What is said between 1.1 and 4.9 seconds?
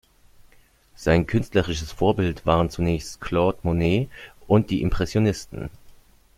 künstlerisches Vorbild waren zunächst Claude Monet und die